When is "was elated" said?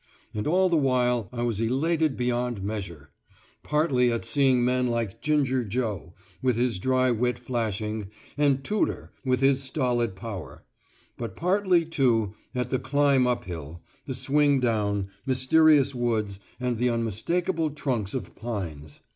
1.43-2.17